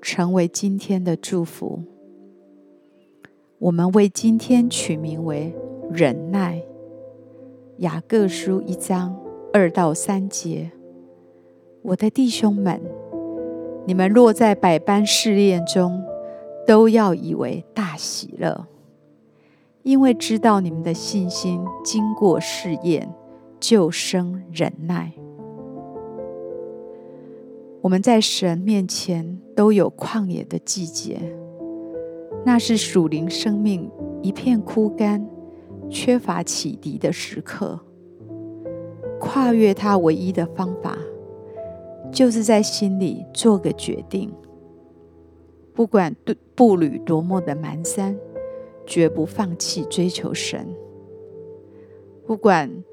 [0.00, 1.82] 成为今天的祝福。
[3.58, 5.54] 我们为今天取名为
[5.90, 6.62] 忍耐。
[7.78, 9.16] 雅各书一章
[9.52, 10.70] 二到三节。
[11.82, 12.80] 我的弟兄们，
[13.86, 16.02] 你们若在百般试炼中，
[16.66, 18.66] 都要以为大喜乐，
[19.82, 23.12] 因为知道你们的信心经过试验，
[23.60, 25.12] 就生忍耐。
[27.88, 31.18] 我们在神面前都有旷野的季节，
[32.44, 35.26] 那是属灵生命一片枯干、
[35.88, 37.80] 缺乏启迪的时刻。
[39.18, 40.98] 跨越它唯一的方法，
[42.12, 44.30] 就是在心里做个决定：
[45.72, 46.14] 不管
[46.54, 48.14] 步履多么的蹒跚，
[48.84, 50.66] 绝不放弃追求神；
[52.26, 52.84] 不管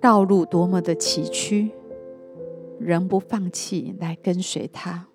[0.00, 1.68] 道路多么的崎岖。
[2.80, 5.06] 仍不放弃来跟随他。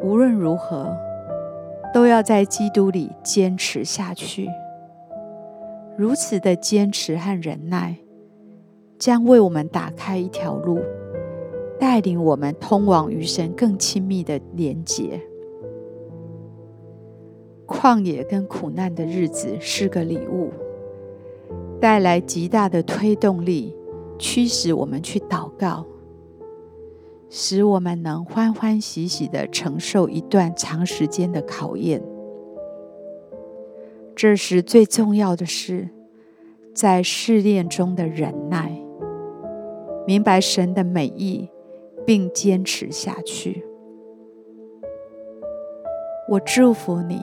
[0.00, 0.96] 无论如何，
[1.92, 4.48] 都要在基督里坚持下去。
[5.96, 7.96] 如此的坚持和忍耐，
[8.98, 10.78] 将为我们打开一条路，
[11.78, 15.20] 带领我们通往与神更亲密的连结。
[17.66, 20.50] 旷野跟苦难的日子是个礼物，
[21.80, 23.76] 带来极大的推动力。
[24.20, 25.86] 驱使我们去祷告，
[27.30, 32.02] 使我们能欢欢喜喜地承受一段长时间的考验。
[34.14, 35.88] 这时最重要的是，
[36.74, 38.78] 在试炼中的忍耐，
[40.06, 41.48] 明白神的美意，
[42.04, 43.64] 并坚持下去。
[46.28, 47.22] 我祝福你，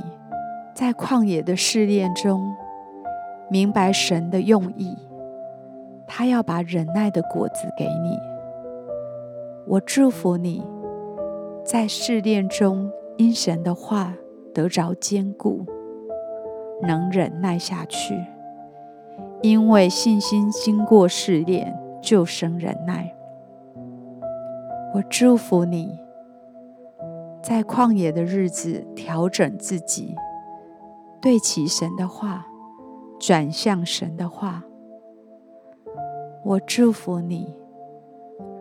[0.75, 2.51] 在旷野的试炼中，
[3.51, 4.97] 明白神的用意。
[6.07, 8.17] 他要把忍耐的果子给你。
[9.67, 10.65] 我祝福你，
[11.63, 14.13] 在试炼中因神的话
[14.53, 15.65] 得着坚固，
[16.81, 18.25] 能忍耐下去。
[19.41, 23.13] 因为信心经过试炼，就生忍耐。
[24.95, 25.99] 我祝福你，
[27.43, 30.15] 在旷野的日子调整自己，
[31.21, 32.47] 对齐神的话，
[33.19, 34.63] 转向神的话。
[36.47, 37.53] 我祝福你，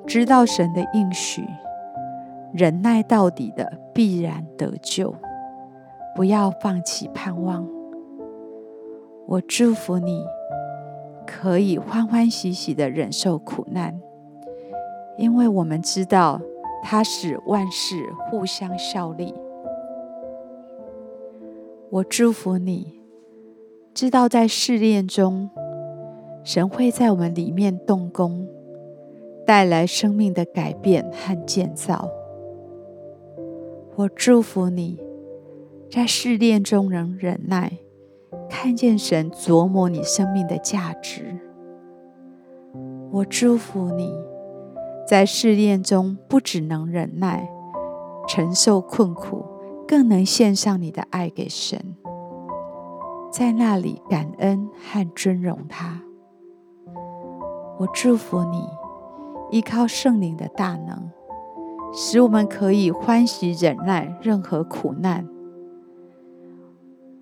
[0.08, 1.46] 知道神的应许，
[2.52, 5.14] 忍耐到底的必然得救，
[6.16, 7.64] 不要放弃盼望。
[9.28, 10.24] 我祝福你，
[11.24, 13.96] 可以欢欢喜喜的忍受苦难，
[15.16, 16.40] 因为我们知道
[16.82, 19.32] 他使万事互相效力。
[21.90, 23.00] 我祝福你，
[23.94, 25.48] 知道在试炼中。
[26.46, 28.46] 神会在我们里面动工，
[29.44, 32.08] 带来生命的改变和建造。
[33.96, 35.02] 我祝福你，
[35.90, 37.72] 在试炼中能忍耐，
[38.48, 41.36] 看见神琢磨你生命的价值。
[43.10, 44.12] 我祝福你，
[45.04, 47.50] 在试炼中不只能忍耐，
[48.28, 49.44] 承受困苦，
[49.88, 51.96] 更能献上你的爱给神，
[53.32, 56.05] 在那里感恩和尊荣他。
[57.78, 58.66] 我祝福你，
[59.50, 61.10] 依靠圣灵的大能，
[61.92, 65.28] 使我们可以欢喜忍耐任何苦难。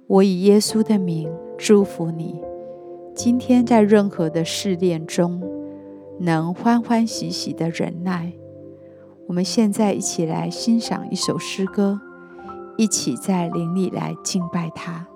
[0.06, 1.28] 我以耶稣的名
[1.58, 2.40] 祝福你，
[3.16, 5.42] 今天在任何的试炼中，
[6.20, 8.32] 能欢欢喜喜的忍耐。
[9.26, 12.00] 我们现在一起来欣赏一首诗歌，
[12.76, 15.08] 一起在灵里来敬拜他。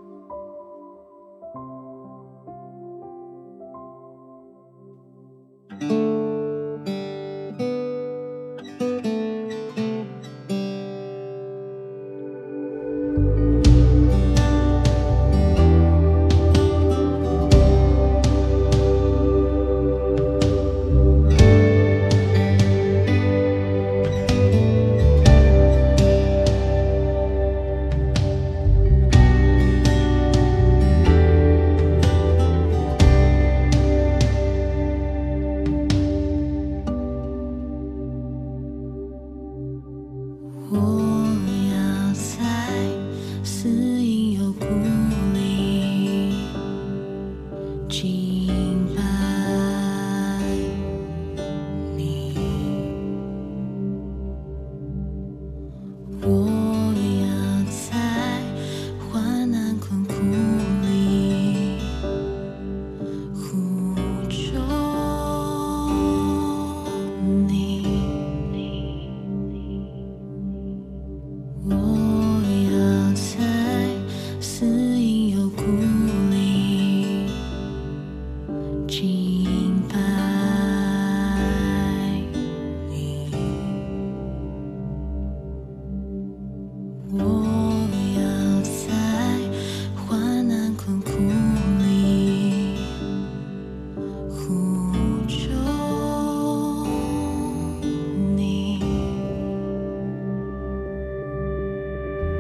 [40.71, 41.08] Oh.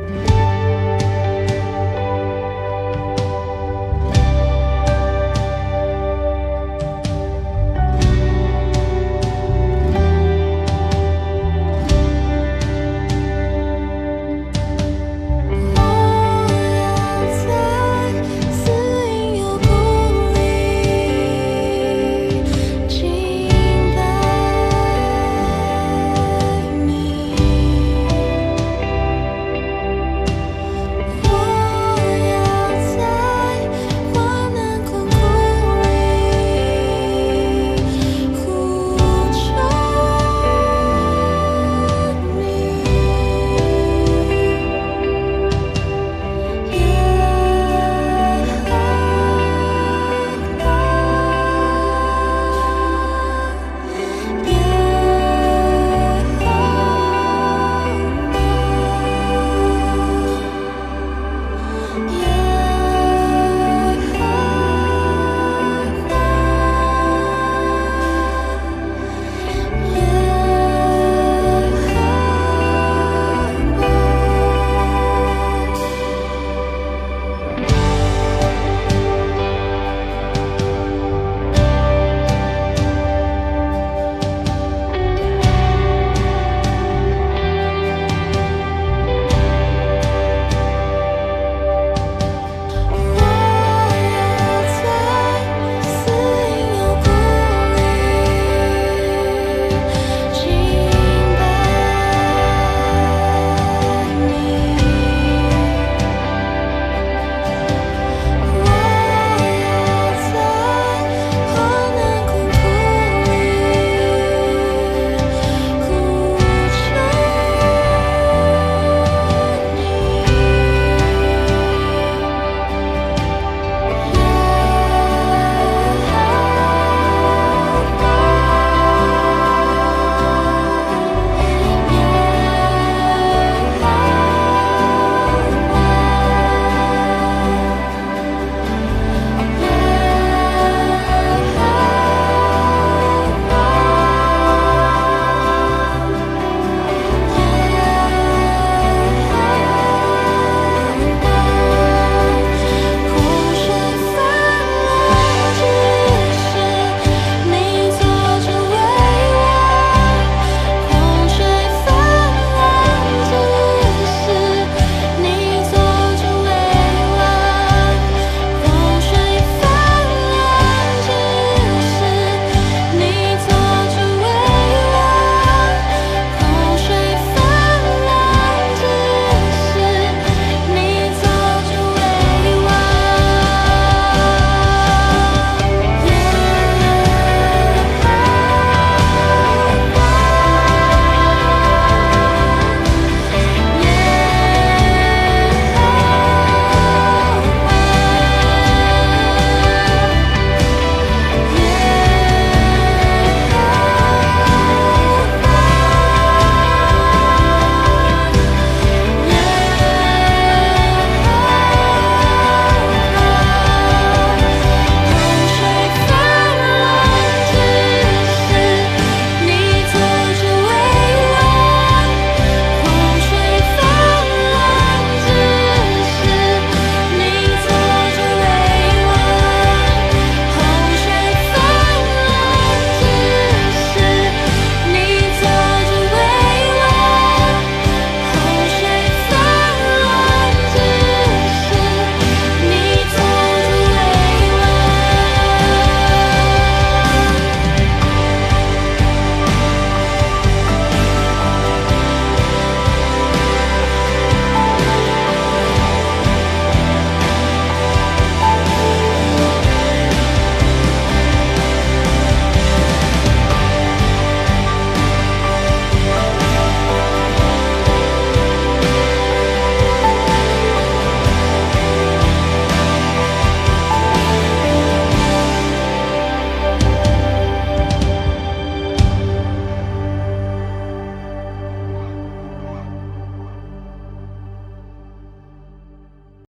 [0.09, 0.38] Bye.